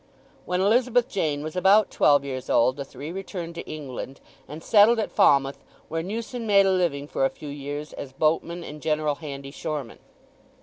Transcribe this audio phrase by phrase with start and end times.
[0.45, 4.97] When Elizabeth Jane was about twelve years old the three returned to England, and settled
[4.97, 9.13] at Falmouth, where Newson made a living for a few years as boatman and general
[9.21, 9.99] handy shoreman.